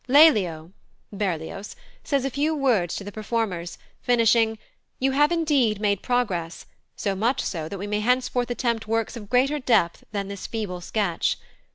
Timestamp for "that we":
7.69-7.85